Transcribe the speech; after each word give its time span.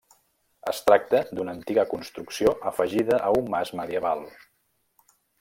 Es 0.69 0.77
tracta 0.85 1.19
d'una 1.39 1.53
antiga 1.57 1.83
construcció 1.91 2.55
afegida 2.71 3.21
a 3.29 3.31
un 3.43 3.53
mas 3.57 3.75
medieval. 3.83 4.27